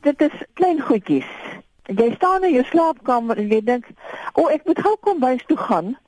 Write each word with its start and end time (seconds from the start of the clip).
Dit 0.00 0.20
is 0.20 0.36
klein 0.54 0.80
goedjies. 0.80 1.28
Jy 1.90 2.12
staan 2.14 2.44
in 2.44 2.54
jou 2.54 2.64
slaapkamer 2.64 3.36
en 3.36 3.48
jy 3.48 3.60
dink, 3.64 3.86
"O, 4.32 4.42
oh, 4.42 4.52
ek 4.52 4.64
moet 4.64 4.78
gou 4.78 4.96
kom 5.00 5.20
bys 5.20 5.44
toe 5.46 5.56
gaan 5.56 5.98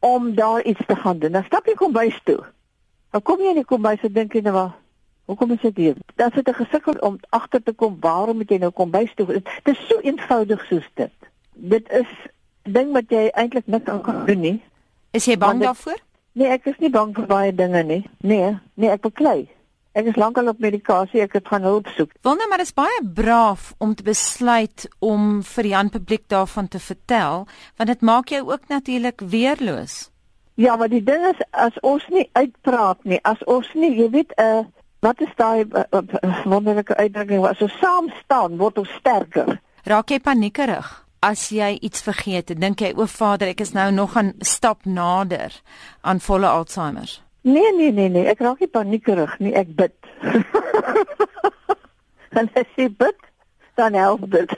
om 0.00 0.34
daar 0.34 0.62
iets 0.62 0.86
te 0.86 0.96
gaan 0.96 1.18
doen." 1.18 1.32
Dan 1.32 1.44
stap 1.44 1.66
jy 1.66 1.74
kom 1.74 1.92
bys 1.92 2.20
toe. 2.24 2.44
Dan 3.10 3.22
kom 3.22 3.40
jy 3.40 3.48
in 3.48 3.60
die 3.60 3.64
kombuis 3.64 4.00
en 4.02 4.12
dink 4.12 4.32
jy 4.32 4.40
nou, 4.40 4.54
"Wag, 4.54 4.72
hoekom 5.24 5.50
is 5.50 5.60
dit 5.60 5.76
hier?" 5.76 5.96
Dan 6.16 6.30
sit 6.32 6.46
jy 6.46 6.52
gesukkel 6.52 6.94
om 7.00 7.18
agter 7.28 7.62
te 7.62 7.72
kom, 7.72 7.96
"Waarom 8.00 8.36
moet 8.36 8.50
jy 8.50 8.58
nou 8.58 8.70
kom 8.70 8.90
bys 8.90 9.14
toe?" 9.14 9.26
Dit 9.26 9.48
is 9.64 9.86
so 9.88 9.98
eenvoudig 10.00 10.64
soos 10.66 10.88
dit. 10.94 11.12
Dit 11.54 11.90
is 11.90 12.08
ding 12.62 12.92
wat 12.92 13.04
jy 13.08 13.28
eintlik 13.28 13.66
niks 13.66 13.88
aan 13.90 14.00
kan 14.00 14.26
doen 14.26 14.40
nie. 14.40 14.62
Is 15.10 15.24
jy 15.24 15.38
bang 15.38 15.60
daarvoor? 15.60 15.98
Nee, 16.32 16.48
ek 16.48 16.66
is 16.66 16.78
nie 16.78 16.90
bang 16.90 17.14
vir 17.14 17.26
baie 17.26 17.54
dinge 17.54 17.82
nie. 17.82 18.10
Nee, 18.20 18.58
nee, 18.74 18.90
ek 18.90 19.00
beklei. 19.00 19.48
Ek 19.92 20.06
is 20.08 20.16
lankal 20.16 20.48
op 20.48 20.60
medikasie, 20.62 21.20
ek 21.20 21.36
het 21.36 21.48
gaan 21.52 21.66
hulp 21.68 21.88
soek. 21.96 22.14
Wonder 22.24 22.48
maar 22.48 22.62
dis 22.62 22.72
baie 22.72 23.00
braaf 23.14 23.74
om 23.78 23.94
te 23.94 24.02
besluit 24.06 24.86
om 25.04 25.42
vir 25.44 25.68
die 25.68 25.90
publiek 25.92 26.24
daarvan 26.32 26.68
te 26.68 26.80
vertel, 26.80 27.46
want 27.76 27.92
dit 27.92 28.00
maak 28.00 28.32
jou 28.32 28.42
ook 28.48 28.68
natuurlik 28.68 29.20
weerloos. 29.20 30.08
Ja, 30.54 30.76
maar 30.76 30.88
die 30.88 31.02
ding 31.04 31.26
is 31.28 31.44
as 31.50 31.76
ons 31.82 32.06
nie 32.08 32.28
uitpraat 32.32 33.04
nie, 33.04 33.20
as 33.24 33.44
ons 33.44 33.68
nie, 33.74 33.92
jy 33.96 34.08
weet, 34.10 34.32
uh 34.40 34.64
wat 35.02 35.18
is 35.20 35.30
daai 35.34 35.66
uh, 35.66 35.82
uh, 35.90 36.42
wonderlike 36.46 36.94
uitdrukking, 36.94 37.42
as 37.42 37.58
ons 37.60 37.74
saam 37.82 38.06
staan, 38.20 38.54
word 38.60 38.78
ons 38.78 38.92
sterker. 39.00 39.56
Raak 39.82 40.14
jy 40.14 40.20
paniekerig? 40.22 41.02
as 41.22 41.48
jy 41.54 41.76
iets 41.86 42.02
vergeet, 42.02 42.50
dink 42.58 42.82
jy 42.82 42.92
o 42.98 43.06
Vader, 43.06 43.52
ek 43.52 43.62
is 43.62 43.72
nou 43.76 43.90
nog 43.94 44.16
'n 44.18 44.34
stap 44.42 44.84
nader 44.84 45.52
aan 46.02 46.18
volle 46.20 46.48
Alzheimer? 46.48 47.22
Nee, 47.42 47.72
nee, 47.74 47.90
nee, 47.90 48.08
nee, 48.08 48.22
ek 48.30 48.38
raak 48.38 48.60
nie 48.62 48.70
paniekerig 48.70 49.32
nie, 49.42 49.50
ek 49.58 49.72
bid. 49.74 49.94
en 52.38 52.46
as 52.54 52.68
jy 52.78 52.86
bid, 52.86 53.18
dan 53.74 53.98
help 53.98 54.22
dit. 54.30 54.54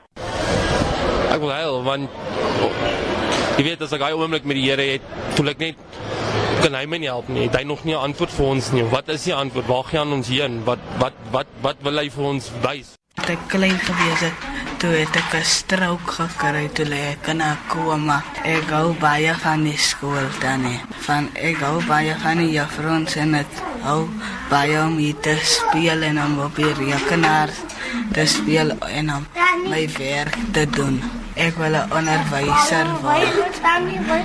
ek 1.34 1.40
wil 1.42 1.50
huil 1.50 1.80
want 1.84 2.06
jy 3.58 3.64
weet 3.66 3.82
as 3.82 3.92
ek 3.92 4.04
hy 4.06 4.12
oomblik 4.14 4.46
met 4.46 4.56
die 4.56 4.68
Here 4.68 4.86
het, 4.94 5.10
voel 5.34 5.50
ek 5.52 5.64
net 5.64 5.82
kan 6.62 6.78
hy 6.78 6.86
my 6.88 7.00
nie 7.02 7.10
help 7.10 7.26
nie. 7.28 7.50
Hy 7.50 7.58
het 7.58 7.68
nog 7.68 7.82
nie 7.84 7.94
'n 7.94 8.06
antwoord 8.06 8.32
vir 8.38 8.46
ons 8.46 8.72
nie. 8.72 8.86
Wat 8.86 9.08
is 9.08 9.26
die 9.26 9.34
antwoord? 9.34 9.66
Waar 9.66 9.86
gaan 9.90 10.12
ons 10.12 10.28
heen? 10.28 10.62
Wat 10.64 10.78
wat 11.02 11.18
wat 11.30 11.50
wat 11.60 11.76
wil 11.82 11.98
hy 11.98 12.08
vir 12.10 12.24
ons 12.24 12.50
wys? 12.62 12.94
Ek 13.26 13.42
klein 13.50 13.78
gewees 13.78 14.30
het 14.30 14.55
toe 14.80 14.92
het 14.92 15.16
ek 15.16 15.32
'n 15.34 15.44
strook 15.56 16.06
gekry 16.18 16.66
toe 16.76 16.86
lê 16.92 17.00
ek 17.14 17.26
in 17.32 17.40
'n 17.42 17.58
koma. 17.72 18.18
Ek 18.44 18.62
gou 18.72 18.88
baie 19.06 19.34
van 19.44 19.64
die 19.64 19.78
skool 19.78 20.28
dan 20.40 20.62
nie. 20.62 20.80
Van 21.06 21.24
ek 21.34 21.56
gou 21.62 21.76
baie 21.92 22.14
van 22.22 22.38
die 22.38 22.52
juffrouens 22.58 23.16
en 23.16 23.32
dit 23.32 23.52
hou 23.86 24.08
baie 24.50 24.76
om 24.82 24.96
hier 24.96 25.18
te 25.20 25.36
speel 25.42 26.02
en 26.02 26.18
om 26.24 26.38
op 26.46 26.54
die 26.56 26.72
rekenaar 26.72 27.50
te 28.12 28.26
speel 28.26 28.70
en 28.98 29.14
om 29.16 29.26
my 29.70 29.88
werk 29.98 30.36
te 30.52 30.64
doen. 30.78 31.02
Ek 31.34 31.54
wil 31.56 31.74
'n 31.76 31.90
onderwyser 31.98 32.86
word. 33.02 33.56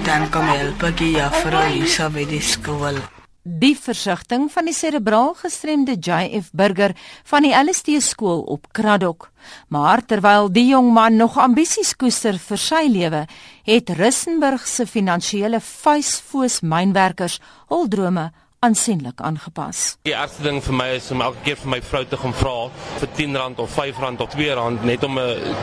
Dan 0.03 0.29
kom 0.29 0.47
help 0.47 0.83
ek 0.83 0.97
die 0.97 1.15
juffrou 1.19 1.65
hier 1.67 2.09
by 2.09 2.25
die 2.25 2.41
skool. 2.53 3.20
Die 3.41 3.73
versigtiging 3.73 4.51
van 4.53 4.67
die 4.69 4.73
serebraal 4.77 5.31
gestremde 5.33 5.95
JF 5.97 6.51
Burger 6.53 6.91
van 7.25 7.41
die 7.41 7.53
LST 7.57 7.95
skool 8.05 8.43
op 8.45 8.67
Kraddock. 8.71 9.31
Maar 9.73 10.05
terwyl 10.05 10.51
die 10.53 10.67
jong 10.67 10.91
man 10.93 11.17
nog 11.17 11.39
ambisies 11.41 11.95
koester 11.97 12.37
vir 12.37 12.61
sy 12.61 12.83
lewe, 12.85 13.23
het 13.65 13.89
Rissenburg 13.97 14.67
se 14.69 14.85
finansiële 14.85 15.57
vuisfoos 15.57 16.59
mynwerkers 16.61 17.39
hul 17.73 17.89
drome 17.89 18.29
aansienlik 18.61 19.21
aangepas. 19.25 19.79
Die 20.05 20.13
eerste 20.13 20.43
ding 20.45 20.59
vir 20.61 20.75
my 20.77 20.85
is 20.93 21.07
om 21.13 21.21
elke 21.25 21.39
keer 21.47 21.57
vir 21.57 21.69
my 21.73 21.79
vrou 21.81 22.01
te 22.05 22.17
gaan 22.21 22.33
vra 22.37 22.51
vir 22.99 23.07
R10 23.07 23.61
of 23.63 23.71
R5 23.73 24.01
of 24.21 24.35
R2 24.35 24.83
net 24.85 25.05
om 25.07 25.17
'n 25.17 25.55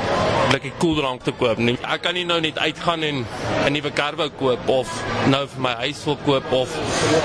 blikkie 0.51 0.73
koeldrank 0.83 1.23
te 1.23 1.33
koop. 1.33 1.59
Nie. 1.59 1.77
Ek 1.95 2.03
kan 2.03 2.15
nie 2.15 2.25
nou 2.25 2.41
net 2.41 2.59
uitgaan 2.59 3.03
en 3.03 3.25
'n 3.67 3.73
nuwe 3.73 3.93
kar 3.93 4.17
wou 4.17 4.29
koop 4.31 4.69
of 4.69 5.05
nou 5.31 5.47
vir 5.47 5.61
my 5.61 5.75
huis 5.85 6.05
wil 6.05 6.19
koop 6.25 6.53
of 6.53 6.75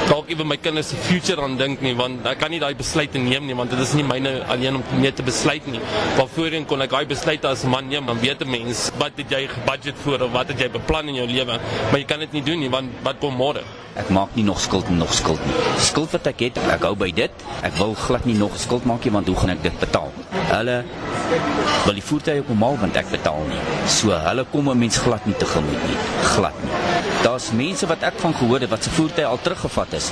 dalk 0.09 0.29
ewe 0.29 0.43
my 0.43 0.57
kinders 0.57 0.89
se 0.89 0.95
future 0.95 1.41
aan 1.41 1.57
dink 1.57 1.81
nie 1.81 1.95
want 1.95 2.25
ek 2.25 2.39
kan 2.39 2.51
nie 2.51 2.59
daai 2.59 2.75
besluite 2.75 3.17
neem 3.17 3.45
nie 3.45 3.55
want 3.55 3.69
dit 3.71 3.79
is 3.79 3.93
nie 3.93 4.03
myne 4.03 4.45
alleen 4.45 4.75
om 4.75 4.83
mee 4.99 5.11
te 5.11 5.23
besluit 5.23 5.65
nie. 5.67 5.81
Maar 6.17 6.27
voorheen 6.27 6.65
kon 6.65 6.81
ek 6.81 6.89
daai 6.89 7.05
besluite 7.05 7.47
as 7.47 7.63
man 7.63 7.87
neem 7.87 8.09
en 8.09 8.19
weet 8.19 8.41
'n 8.41 8.49
mens 8.49 8.91
wat 8.99 9.17
het 9.17 9.29
jy 9.29 9.47
gebudget 9.47 9.95
vir 10.05 10.23
of 10.23 10.31
wat 10.31 10.47
het 10.47 10.59
jy 10.59 10.69
beplan 10.69 11.07
in 11.07 11.15
jou 11.15 11.27
lewe, 11.27 11.59
maar 11.91 11.99
jy 11.99 12.05
kan 12.05 12.19
dit 12.19 12.31
nie 12.33 12.43
doen 12.43 12.59
nie 12.59 12.69
want 12.69 12.89
wat 13.03 13.15
kom 13.19 13.33
môre? 13.35 13.82
Ek 13.93 14.09
maak 14.09 14.33
nie 14.33 14.43
nog 14.43 14.57
skuld 14.61 14.87
en 14.89 14.97
nog 14.97 15.13
skuld 15.13 15.41
nie. 15.45 15.55
Skuld 15.77 16.09
wat 16.15 16.27
ek 16.31 16.39
het, 16.47 16.57
ek 16.73 16.85
hou 16.87 16.95
by 16.97 17.11
dit. 17.13 17.43
Ek 17.61 17.75
wil 17.77 17.93
glad 18.05 18.25
nie 18.25 18.37
nog 18.39 18.55
skuld 18.57 18.87
maak 18.89 19.05
nie 19.05 19.13
want 19.13 19.29
hoe 19.29 19.37
gaan 19.37 19.53
ek 19.53 19.61
dit 19.67 19.77
betaal? 19.83 20.09
Hulle 20.49 20.79
wil 21.85 21.99
die 21.99 22.05
voertuie 22.05 22.45
kom 22.47 22.65
haal 22.65 22.79
want 22.81 22.97
ek 22.97 23.11
betaal 23.13 23.45
nie. 23.51 23.61
So 23.85 24.17
hulle 24.25 24.45
kom 24.51 24.69
'n 24.69 24.79
mens 24.79 24.97
glad 24.97 25.25
nie 25.29 25.37
tegemoet 25.37 25.87
nie. 25.87 25.99
Glad 26.33 26.57
nie. 26.65 26.82
Daar's 27.23 27.53
mense 27.55 27.87
wat 27.87 28.01
ek 28.03 28.17
van 28.19 28.33
gehoor 28.35 28.59
het 28.59 28.71
wat 28.73 28.83
se 28.83 28.91
voertuie 28.91 29.23
al 29.23 29.39
teruggevat 29.39 29.93
is. 29.95 30.09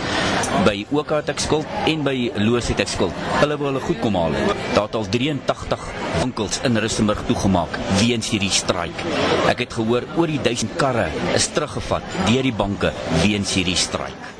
By 0.64 0.86
Oka 0.96 1.18
het 1.20 1.32
ek 1.34 1.42
skuld 1.44 1.68
en 1.92 2.06
by 2.06 2.32
Loos 2.40 2.70
het 2.72 2.80
ek 2.80 2.88
skuld. 2.88 3.18
Hulle 3.42 3.58
wil 3.60 3.68
hulle 3.68 3.82
goed 3.84 4.00
kom 4.00 4.16
haal. 4.16 4.38
Daar 4.78 4.88
het 4.88 4.96
al 4.96 5.10
83 5.12 5.84
winkels 6.22 6.62
in 6.64 6.80
Rustenburg 6.80 7.26
toegemaak 7.28 7.76
weens 8.00 8.32
hierdie 8.32 8.54
straik. 8.56 9.04
Ek 9.52 9.66
het 9.66 9.76
gehoor 9.76 10.08
oor 10.16 10.32
die 10.32 10.40
1000 10.40 10.78
karre 10.80 11.10
is 11.36 11.50
teruggevat 11.52 12.08
deur 12.30 12.48
die 12.48 12.56
banke 12.64 12.94
weens 13.26 13.58
hierdie 13.60 13.76
straik. 13.76 14.32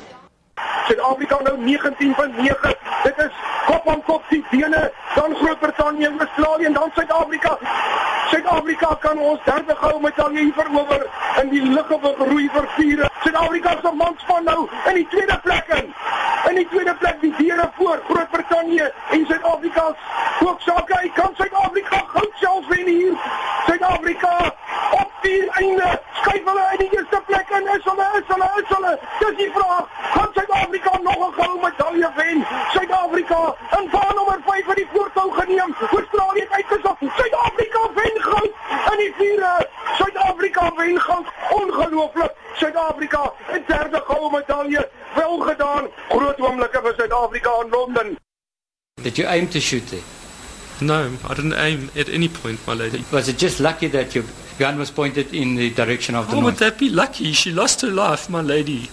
Suid-Afrika 0.88 1.42
nou 1.44 1.58
19.9. 1.68 2.72
Dit 3.04 3.20
is 3.28 3.51
kop 3.66 3.88
aan 3.88 4.02
kop 4.02 4.22
die 4.28 4.44
bene 4.50 4.92
dan 5.14 5.34
Groot-Brittanje, 5.34 6.10
Australië 6.18 6.64
en 6.64 6.72
dan 6.72 6.90
Suid-Afrika. 6.94 7.58
Suid-Afrika 8.30 8.94
kan 9.00 9.18
ons 9.18 9.40
derde 9.44 9.74
goue 9.76 10.00
medalje 10.00 10.38
hier 10.38 10.52
verower 10.56 11.06
in 11.42 11.50
die 11.52 11.62
liggewig 11.62 12.22
roei 12.30 12.48
vir 12.54 12.68
vure. 12.76 13.10
Suid-Afrika 13.24 13.76
se 13.82 13.92
manspan 14.02 14.44
nou 14.44 14.68
in 14.88 14.94
die 15.00 15.06
tweede 15.14 15.38
plek 15.42 15.68
in. 15.78 15.92
In 16.50 16.58
die 16.60 16.68
tweede 16.72 16.94
plek 17.02 17.20
die 17.20 17.34
diere 17.38 17.70
voor 17.76 18.02
Groot-Brittanje 18.08 18.92
en 19.10 19.26
Suid-Afrika. 19.26 19.88
Hoeksake, 20.38 20.98
hy 21.02 21.12
kan 21.18 21.34
Suid-Afrika 21.36 22.04
goud 22.14 22.32
self 22.44 22.68
wen 22.72 22.86
hier. 22.86 23.14
Suid-Afrika 23.66 24.36
op 24.46 24.71
vier 25.22 25.48
einde. 25.60 25.88
Skuif 26.20 26.44
hulle 26.44 26.64
uit 26.70 26.78
die 26.78 26.90
eerste 26.96 27.20
plek 27.26 27.50
in. 27.58 27.68
Is 27.76 27.84
hulle, 27.88 28.06
is 28.18 28.28
hulle, 28.32 28.48
is 28.60 28.70
hulle. 28.74 28.92
Dis 29.20 29.36
die 29.40 29.50
vraag. 29.56 29.84
Gaan 30.14 30.30
Suid-Afrika 30.36 30.92
nog 31.02 31.20
'n 31.26 31.32
goue 31.38 31.60
medalje 31.66 32.10
wen? 32.16 32.46
Suid-Afrika 32.74 33.40
in 33.78 33.90
van 33.90 34.14
nommer 34.14 34.40
5 34.46 34.64
vir 34.64 34.74
die 34.74 34.88
voortou 34.92 35.28
geneem. 35.40 35.74
Australië 35.98 36.46
uitgesak. 36.50 36.98
Suid-Afrika 37.18 37.82
wen 37.94 38.16
goud 38.30 38.52
in 38.92 38.98
die 39.04 39.14
vierde. 39.18 39.68
Suid-Afrika 39.98 40.72
wen 40.76 41.00
goud. 41.00 41.26
Ongelooflik. 41.50 42.32
Suid-Afrika 42.54 43.32
in 43.52 43.64
derde 43.66 44.02
goue 44.06 44.30
medalje. 44.30 44.88
Wel 45.14 45.38
gedaan. 45.38 45.88
Groot 46.08 46.40
oomblikke 46.40 46.80
vir 46.82 46.94
Suid-Afrika 46.96 47.50
in 47.62 47.70
Londen. 47.70 48.18
Did 49.02 49.16
you 49.16 49.28
aim 49.28 49.48
to 49.48 49.60
shoot 49.60 49.92
it? 49.92 50.21
No, 50.82 51.16
I 51.28 51.34
didn't 51.34 51.54
aim 51.54 51.90
at 51.96 52.08
any 52.08 52.28
point, 52.28 52.58
my 52.66 52.74
lady. 52.74 53.04
Was 53.12 53.28
it 53.28 53.38
just 53.38 53.60
lucky 53.60 53.86
that 53.88 54.14
your 54.14 54.24
gun 54.58 54.78
was 54.78 54.90
pointed 54.90 55.32
in 55.32 55.54
the 55.54 55.70
direction 55.70 56.14
of 56.16 56.26
the 56.26 56.34
How 56.34 56.40
north? 56.40 56.44
would 56.44 56.60
that 56.60 56.78
be 56.78 56.88
lucky? 56.88 57.32
She 57.32 57.52
lost 57.52 57.82
her 57.82 57.90
life, 57.90 58.28
my 58.28 58.40
lady. 58.40 58.90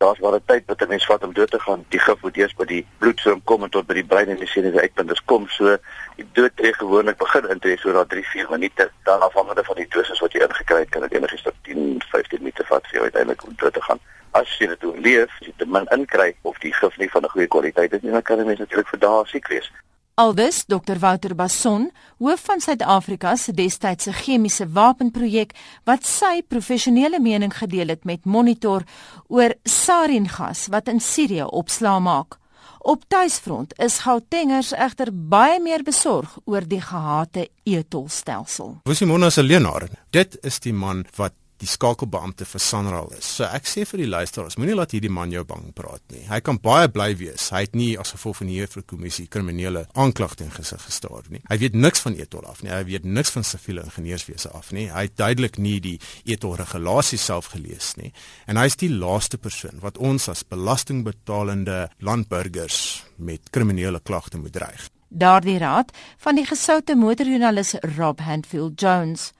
Daar's 0.00 0.18
maar 0.20 0.34
'n 0.34 0.42
tyd 0.46 0.62
wat 0.66 0.80
'n 0.82 0.88
mens 0.88 1.06
vat 1.06 1.22
om 1.24 1.32
dood 1.32 1.50
te 1.50 1.60
gaan. 1.60 1.84
Die 1.88 1.98
gif 2.00 2.20
moet 2.22 2.36
eers 2.36 2.54
by 2.54 2.64
die 2.64 2.86
bloedstroom 2.98 3.40
kom 3.44 3.62
en 3.62 3.70
tot 3.70 3.86
by 3.86 3.94
die 3.94 4.04
brein 4.04 4.28
en 4.28 4.36
die 4.36 4.46
senuwee 4.46 4.80
uitpunters 4.80 5.22
kom. 5.24 5.48
So 5.48 5.76
die 6.16 6.26
dood 6.32 6.56
tree 6.56 6.74
gewoonlik 6.74 7.16
begin 7.16 7.48
intree 7.50 7.76
so 7.76 7.92
na 7.92 8.04
3-4 8.04 8.50
minute. 8.50 8.90
Dan 9.02 9.20
afhangende 9.20 9.64
van 9.64 9.76
die 9.76 9.86
dosis 9.88 10.20
wat 10.20 10.32
jy 10.32 10.40
ingekry 10.40 10.78
het, 10.78 10.88
kan 10.88 11.02
dit 11.02 11.12
enigiets 11.12 11.42
tot 11.42 11.54
10-15 11.62 12.38
minute 12.38 12.64
vat 12.64 12.82
vir 12.86 12.92
jou 12.92 13.02
uiteindelik 13.02 13.44
om 13.44 13.52
dood 13.56 13.72
te 13.74 13.82
gaan. 13.82 13.98
As 14.30 14.58
jy 14.58 14.66
dit 14.66 14.84
oorleef, 14.84 15.30
as 15.40 15.46
jy 15.46 15.52
te 15.56 15.66
min 15.66 15.86
inkry 15.90 16.36
of 16.42 16.58
die 16.58 16.72
gif 16.72 16.96
nie 16.98 17.10
van 17.10 17.22
'n 17.24 17.28
goeie 17.28 17.46
kwaliteit 17.48 17.92
is 17.92 18.02
nie, 18.02 18.12
dan 18.12 18.22
kan 18.22 18.38
'n 18.38 18.46
mens 18.46 18.58
natuurlik 18.58 18.88
vir 18.88 18.98
dae 18.98 19.26
siek 19.26 19.48
wees. 19.48 19.70
Aldus 20.18 20.64
Dr 20.66 20.98
Wouter 20.98 21.34
Basson, 21.38 21.84
hoof 22.18 22.40
van 22.48 22.58
Suid-Afrika 22.58 23.36
se 23.38 23.52
destydse 23.54 24.10
chemiese 24.18 24.64
wapenprojek 24.74 25.52
wat 25.86 26.08
sy 26.10 26.40
professionele 26.42 27.20
mening 27.22 27.54
gedeel 27.54 27.92
het 27.94 28.02
met 28.02 28.26
Monitor 28.26 28.82
oor 29.30 29.54
saringas 29.62 30.64
wat 30.74 30.90
in 30.90 30.98
Sirië 30.98 31.46
opslaa 31.46 32.00
maak. 32.02 32.34
Op 32.82 33.06
tuisfront 33.06 33.76
is 33.78 34.00
Gautengers 34.02 34.72
egter 34.74 35.12
baie 35.14 35.60
meer 35.62 35.86
besorg 35.86 36.34
oor 36.50 36.66
die 36.66 36.82
gehate 36.82 37.46
etolstelsel. 37.62 38.80
Wosimona 38.90 39.30
'n 39.30 39.46
leienaar. 39.46 39.86
Dit 40.10 40.38
is 40.42 40.58
die 40.58 40.72
man 40.72 41.06
wat 41.14 41.34
die 41.58 41.68
skakelbeampte 41.68 42.46
vir 42.48 42.62
Sanral 42.62 43.10
is. 43.16 43.26
So 43.38 43.46
ek 43.48 43.66
sê 43.68 43.84
vir 43.88 44.02
die 44.04 44.08
luisteraars, 44.10 44.56
moenie 44.60 44.76
laat 44.78 44.94
hierdie 44.94 45.12
man 45.12 45.32
jou 45.34 45.44
bang 45.48 45.70
praat 45.76 46.02
nie. 46.14 46.24
Hy 46.28 46.40
kan 46.44 46.60
baie 46.62 46.90
bly 46.92 47.10
wees. 47.18 47.48
Hy 47.54 47.64
het 47.66 47.76
nie 47.78 47.90
as 47.98 48.14
gevolg 48.14 48.40
van 48.40 48.50
die 48.50 48.58
Juffrou-kommissie 48.60 49.26
kriminele 49.32 49.86
aanklag 49.98 50.36
teen 50.38 50.52
gesig 50.54 50.82
gestaar 50.86 51.26
nie. 51.32 51.42
Hy 51.50 51.58
weet 51.64 51.78
niks 51.78 52.04
van 52.04 52.18
etol 52.18 52.46
af 52.50 52.62
nie. 52.62 52.72
Hy 52.74 52.84
weet 52.88 53.08
niks 53.08 53.34
van 53.34 53.46
siviele 53.46 53.84
ingenieurswese 53.86 54.52
af 54.54 54.70
nie. 54.76 54.88
Hy 54.92 55.06
het 55.08 55.16
duidelik 55.18 55.58
nie 55.62 55.78
die 55.84 55.96
etol 56.30 56.56
regulasies 56.60 57.26
self 57.30 57.50
gelees 57.54 57.94
nie. 57.98 58.12
En 58.46 58.60
hy 58.60 58.68
is 58.70 58.78
die 58.78 58.92
laaste 58.92 59.40
persoon 59.40 59.82
wat 59.82 59.98
ons 59.98 60.28
as 60.30 60.44
belastingbetalende 60.46 61.88
landburgers 62.04 63.04
met 63.16 63.50
kriminele 63.50 64.00
klagte 64.00 64.38
moet 64.38 64.54
dreig. 64.54 64.86
Daardie 65.08 65.56
raad 65.58 65.90
van 66.20 66.36
die 66.36 66.44
gesoute 66.44 66.94
motorjoernalis 66.96 67.74
Rob 67.96 68.20
Handfield 68.20 68.80
Jones. 68.80 69.32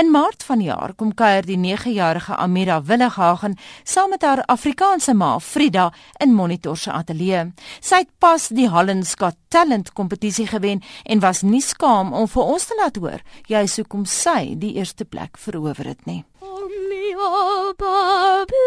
In 0.00 0.10
Maart 0.10 0.42
vanjaar 0.44 0.94
kom 0.94 1.14
kuier 1.14 1.46
die 1.46 1.58
9-jarige 1.60 2.36
Amira 2.36 2.82
Willighagen 2.82 3.56
saam 3.84 4.10
met 4.10 4.22
haar 4.22 4.44
Afrikaanse 4.46 5.14
ma 5.14 5.38
Frida 5.38 5.92
in 6.20 6.34
Monitor 6.34 6.76
se 6.76 6.92
ateljee. 6.92 7.52
Sy 7.80 8.04
het 8.04 8.12
pas 8.18 8.48
die 8.48 8.68
Holland's 8.68 9.14
Got 9.18 9.36
Talent 9.48 9.92
kompetisie 9.92 10.46
gewen 10.46 10.82
en 11.04 11.20
was 11.20 11.42
nie 11.42 11.62
skaam 11.62 12.12
om 12.12 12.28
vir 12.28 12.42
ons 12.42 12.66
te 12.66 12.76
laat 12.80 12.96
hoor 12.96 13.22
jy 13.46 13.62
is 13.66 13.76
hoekom 13.80 14.06
sy 14.10 14.54
die 14.60 14.74
eerste 14.80 15.04
plek 15.04 15.38
verower 15.38 15.86
het 15.92 16.06
nie. 16.06 16.22
Oh, 16.40 16.68
no 17.16 18.65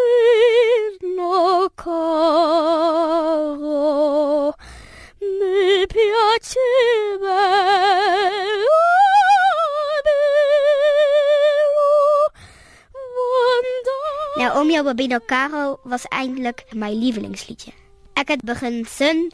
Nou, 14.80 14.92
Om 14.92 14.96
jou 14.96 15.08
Babino 15.08 15.20
Caro 15.26 15.80
was 15.84 16.06
eintlik 16.08 16.64
my 16.72 16.94
lievelingsliedjie. 16.94 17.74
Ek 18.14 18.30
het 18.32 18.46
begin 18.48 18.86
sing 18.88 19.34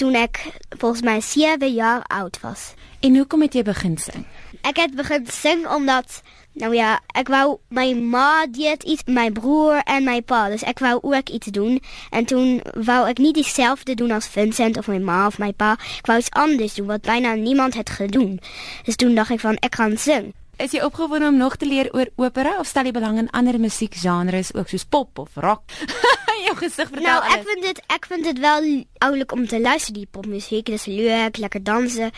toe 0.00 0.08
ek 0.16 0.38
volgens 0.80 1.02
my 1.04 1.20
7 1.20 1.68
jaar 1.74 2.06
oud 2.06 2.40
was. 2.40 2.72
En 3.04 3.16
hoekom 3.16 3.44
het 3.44 3.52
jy 3.52 3.62
begin 3.68 3.98
sing? 4.00 4.24
Ek 4.64 4.80
het 4.80 4.94
begin 4.96 5.26
sing 5.28 5.66
omdat 5.68 6.22
nou 6.56 6.72
ja, 6.72 7.02
ek 7.12 7.28
wou 7.28 7.58
my 7.68 7.92
ma 7.92 8.46
deed 8.48 8.82
iets, 8.88 9.04
my 9.04 9.28
broer 9.28 9.84
en 9.84 10.08
my 10.08 10.22
pa, 10.24 10.48
dus 10.48 10.64
ek 10.64 10.80
wou 10.80 10.96
ook 11.02 11.28
iets 11.28 11.52
doen 11.52 11.76
en 12.08 12.24
toe 12.24 12.64
wou 12.72 13.04
ek 13.12 13.20
nie 13.20 13.36
dieselfde 13.36 13.92
doen 13.92 14.16
as 14.16 14.32
Vincent 14.32 14.80
of 14.80 14.88
my 14.88 14.98
ma 14.98 15.26
of 15.26 15.36
my 15.36 15.52
pa. 15.52 15.76
Ek 16.00 16.08
wou 16.08 16.16
iets 16.16 16.32
anders 16.32 16.80
doen 16.80 16.88
wat 16.88 17.04
byna 17.04 17.36
niemand 17.36 17.76
het 17.76 17.90
gedoen. 17.90 18.40
Dus 18.88 18.96
toen 18.96 19.14
dacht 19.20 19.36
ek 19.36 19.44
van 19.44 19.60
ek 19.60 19.82
gaan 19.84 20.00
sing. 20.00 20.32
Is 20.58 20.72
jy 20.74 20.80
opgewonde 20.82 21.26
om 21.26 21.36
nog 21.36 21.56
te 21.56 21.66
leer 21.66 21.88
oor 21.94 22.08
opera 22.16 22.58
of 22.58 22.66
stel 22.66 22.88
jy 22.88 22.92
belang 22.96 23.18
in 23.18 23.30
ander 23.30 23.60
musiekgenres 23.62 24.50
ook 24.54 24.68
soos 24.68 24.84
pop 24.84 25.18
of 25.18 25.36
rock? 25.38 25.62
jou 26.48 26.56
gesig 26.58 26.88
vertel 26.88 27.06
nou, 27.06 27.18
alles. 27.22 27.36
ek 27.36 27.46
vind 27.48 27.66
dit 27.66 27.80
ek 27.94 28.08
vind 28.10 28.26
dit 28.28 28.40
wel 28.42 28.66
oulik 29.06 29.32
om 29.36 29.46
te 29.46 29.60
luister 29.60 29.94
die 29.94 30.08
popmusiek, 30.10 30.72
is 30.74 30.88
leuk, 30.90 31.38
lekker 31.38 31.62
danse. 31.62 32.10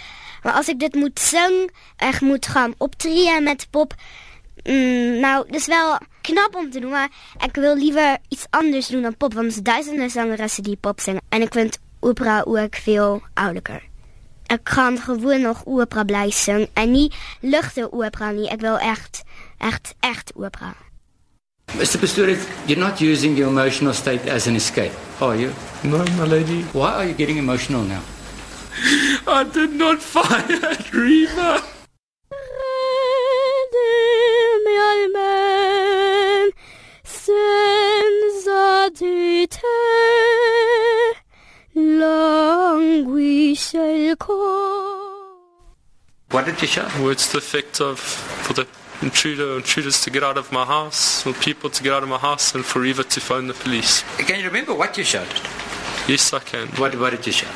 Maar 0.44 0.58
as 0.60 0.70
ek 0.72 0.80
dit 0.80 0.96
moet 0.96 1.20
sing, 1.20 1.68
ek 1.98 2.22
moet 2.24 2.46
gaan 2.54 2.74
optree 2.78 3.40
met 3.44 3.66
pop. 3.74 3.94
Mm, 4.64 5.20
nou, 5.24 5.44
dis 5.48 5.68
wel 5.72 5.98
knap 6.28 6.56
om 6.56 6.70
te 6.70 6.80
doen, 6.80 6.92
maar 6.92 7.12
ek 7.44 7.60
wil 7.60 7.76
liever 7.76 8.18
iets 8.28 8.46
anders 8.56 8.88
doen 8.92 9.08
dan 9.08 9.16
pop, 9.16 9.34
want 9.34 9.56
er 9.56 9.64
duisende 9.64 10.08
die 10.62 10.76
pop 10.76 11.00
zingen. 11.00 11.22
En 11.28 11.42
ik 11.42 11.52
vind 11.52 11.78
opera 12.00 12.42
ook 12.46 12.76
veel 12.76 13.22
ouder. 13.34 13.89
Ek 14.50 14.68
gaan 14.68 14.98
gewoon 14.98 15.40
nog 15.40 15.62
opera 15.64 16.04
bly 16.04 16.30
sing 16.30 16.68
en 16.74 16.90
nie 16.90 17.08
ligte 17.40 17.86
opera 17.92 18.30
nie. 18.30 18.48
Ek 18.50 18.60
wil 18.60 18.78
echt 18.78 19.22
echt 19.58 19.94
echt 20.00 20.32
opera. 20.34 20.74
Mr. 21.78 21.98
Pistorius, 21.98 22.42
you're 22.66 22.80
not 22.80 23.00
using 23.00 23.36
your 23.36 23.50
emotional 23.50 23.94
state 23.94 24.30
as 24.30 24.46
an 24.46 24.54
escape, 24.54 24.92
are 25.20 25.36
you? 25.38 25.52
No, 25.82 26.04
my 26.18 26.26
lady. 26.26 26.64
Why 26.72 26.92
are 26.92 27.04
you 27.04 27.14
getting 27.14 27.38
emotional 27.38 27.82
now? 27.82 28.02
I 29.26 29.44
did 29.44 29.72
not 29.72 30.02
fire 30.02 30.58
at 30.66 31.79
What 46.30 46.44
did 46.46 46.60
you 46.62 46.68
show? 46.68 46.86
Words 47.02 47.26
to 47.28 47.32
the 47.32 47.38
effect 47.38 47.80
of 47.80 47.98
for 47.98 48.52
the 48.52 48.66
intruder 49.02 49.52
or 49.54 49.56
intruders 49.56 50.02
to 50.02 50.10
get 50.10 50.22
out 50.22 50.36
of 50.36 50.52
my 50.52 50.64
house, 50.64 51.22
for 51.22 51.32
people 51.32 51.70
to 51.70 51.82
get 51.82 51.92
out 51.92 52.02
of 52.02 52.08
my 52.08 52.18
house, 52.18 52.54
and 52.54 52.64
for 52.64 52.84
Eva 52.84 53.02
to 53.04 53.20
phone 53.20 53.46
the 53.46 53.54
police. 53.54 54.02
Can 54.18 54.38
you 54.38 54.46
remember 54.46 54.74
what 54.74 54.96
you 54.98 55.04
showed? 55.04 55.26
Yes, 56.06 56.32
I 56.32 56.40
can. 56.40 56.68
What, 56.80 56.94
what 56.98 57.10
did 57.10 57.26
you 57.26 57.32
show? 57.32 57.48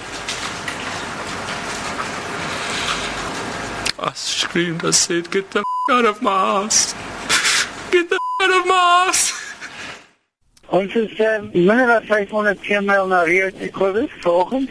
I 3.98 4.12
screamed, 4.14 4.84
I 4.84 4.90
said, 4.90 5.30
get 5.30 5.50
the 5.50 5.60
f- 5.60 5.64
out 5.90 6.04
of 6.04 6.20
my 6.22 6.36
house. 6.38 6.92
Get 7.90 8.08
the 8.10 8.16
f- 8.16 8.42
out 8.42 8.60
of 8.60 8.66
my 8.66 9.04
house. 9.06 9.32
Ons 10.70 10.96
is 10.96 11.20
uh, 11.20 11.42
minder 11.54 11.90
as 11.90 12.04
500 12.08 12.58
km 12.60 13.08
na 13.08 13.22
Rio 13.22 13.50
te 13.50 13.68
Cobus 13.68 14.10
vanoggend. 14.22 14.70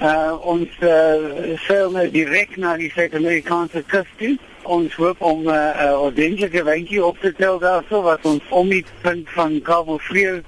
Uh, 0.00 0.32
ons 0.48 0.76
uh, 0.80 1.56
seil 1.66 1.90
nou 1.92 2.06
direk 2.08 2.54
na 2.56 2.72
die 2.80 2.88
Suid-Amerikaanse 2.94 3.82
kus 3.90 4.08
toe. 4.16 4.30
Ons 4.64 4.94
hoop 4.96 5.20
om 5.20 5.42
uh, 5.44 5.52
uh, 5.52 5.90
ordentlike 6.06 6.62
wyntjie 6.64 7.02
op 7.04 7.20
te 7.20 7.34
tel 7.36 7.58
daarso 7.60 8.00
wat 8.06 8.24
ons 8.24 8.46
om 8.48 8.72
die 8.72 8.80
punt 9.02 9.28
van 9.36 9.58
Cabo 9.66 9.98
Frio 10.00 10.38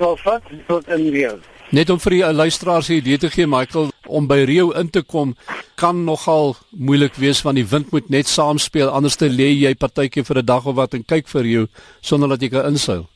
sal 0.00 0.18
vat 0.24 0.50
tot 0.66 0.90
in 0.90 1.06
Rio. 1.14 1.36
Net 1.70 1.94
om 1.94 2.02
vir 2.02 2.16
die 2.16 2.24
uh, 2.26 2.32
luisteraars 2.34 2.90
'n 2.90 2.98
idee 2.98 3.22
te 3.22 3.30
gee, 3.30 3.46
Michael, 3.46 3.92
om 4.06 4.26
by 4.26 4.42
Rio 4.50 4.74
in 4.74 4.90
te 4.90 5.02
kom 5.02 5.36
kan 5.78 6.04
nogal 6.04 6.56
moeilik 6.74 7.14
wees 7.22 7.42
want 7.46 7.56
die 7.56 7.68
wind 7.70 7.92
moet 7.94 8.10
net 8.10 8.26
saamspeel 8.26 8.90
anders 8.90 9.16
te 9.16 9.30
lê 9.30 9.52
jy 9.54 9.74
partykeer 9.78 10.26
vir 10.26 10.42
'n 10.42 10.46
dag 10.46 10.66
of 10.66 10.74
wat 10.74 10.94
en 10.94 11.04
kyk 11.04 11.28
vir 11.28 11.42
Rio 11.42 11.66
sonder 12.00 12.28
dat 12.28 12.42
jy 12.42 12.48
kan 12.48 12.66
inseil. 12.66 13.06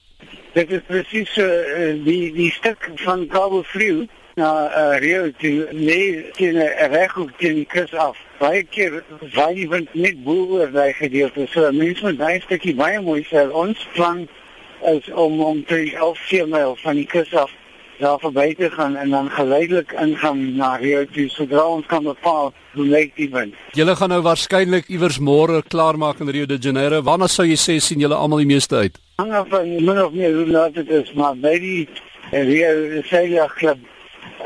Dit 0.54 0.70
is 0.70 0.82
presies 0.86 1.36
uh, 1.36 1.90
die 2.04 2.30
die 2.30 2.50
stuk 2.54 2.90
van 3.02 3.26
Cabo 3.26 3.62
Frio 3.62 4.06
na 4.36 4.50
uh, 4.66 4.98
Rio 5.00 5.30
toe 5.40 5.68
lê 5.72 6.32
teen 6.36 6.56
'n 6.56 6.90
reghoek 6.92 7.30
teen 7.38 7.54
die 7.54 7.68
kus 7.68 7.94
af. 7.94 8.16
Baie 8.38 8.62
keer 8.64 9.04
vaai 9.34 9.54
die 9.54 9.68
wind 9.68 9.94
net 9.94 10.24
bo 10.24 10.36
oor 10.56 10.70
daai 10.72 10.92
gedeelte. 10.92 11.46
So 11.52 11.72
mense 11.72 12.02
moet 12.02 12.18
daai 12.18 12.40
stukkie 12.40 12.74
baie 12.74 13.00
mooi 13.00 13.24
sê. 13.30 13.50
Ons 13.50 13.88
plan 13.94 14.28
is 14.92 15.10
om 15.10 15.40
om 15.40 15.64
te 15.64 15.92
11 15.94 16.46
myl 16.46 16.76
van 16.82 16.96
die 16.96 17.06
kus 17.06 17.34
af 17.34 17.50
daar 18.02 18.18
verby 18.18 18.54
te 18.54 18.70
gaan 18.70 18.96
en 18.96 19.10
dan 19.10 19.30
geleidelik 19.30 19.92
ingaan 19.92 20.56
na 20.56 20.76
Rio 20.76 21.04
toe 21.04 21.28
sodra 21.28 21.62
ons 21.68 21.86
kan 21.86 22.02
bepaal 22.02 22.52
hoe 22.74 22.86
lyk 22.86 23.12
die 23.16 23.28
wind. 23.30 23.54
Julle 23.78 23.94
gaan 23.96 24.10
nou 24.10 24.22
waarskynlik 24.24 24.88
iewers 24.90 25.20
môre 25.20 25.62
klaarmaak 25.62 26.20
in 26.20 26.32
Rio 26.34 26.46
de 26.46 26.58
Janeiro. 26.58 27.02
Waarna 27.02 27.28
sou 27.28 27.46
jy 27.46 27.58
sê 27.60 27.78
sien 27.78 28.00
julle 28.02 28.18
almal 28.18 28.42
die 28.42 28.50
meeste 28.54 28.76
uit? 28.76 28.98
Hang 29.22 29.32
af 29.32 29.48
van 29.48 29.68
min 29.68 30.02
of 30.02 30.12
meer 30.12 30.34
hoe 30.34 30.46
laat 30.46 30.74
dit 30.74 30.90
is, 30.90 31.12
maar 31.12 31.36
by 31.36 31.54
die 31.62 31.88
Rio 32.32 33.02
Celia 33.06 33.46
Club 33.58 33.78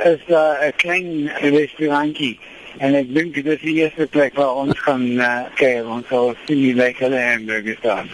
is 0.04 0.20
'n 0.28 0.72
klein 0.76 1.30
restaurantjie 1.40 2.38
en 2.78 2.94
ek 2.94 3.14
dink 3.14 3.34
dit 3.34 3.46
is 3.46 3.60
die 3.60 3.76
eerste 3.80 4.06
plek 4.06 4.34
waar 4.34 4.54
ons 4.54 4.78
gaan 4.84 5.06
uh, 5.20 5.44
kyk. 5.54 5.86
Ons 5.88 6.08
sal 6.12 6.34
sien 6.44 6.60
die 6.60 6.74
lekker 6.74 7.14
hamburgers 7.16 7.80
daar. 7.80 8.04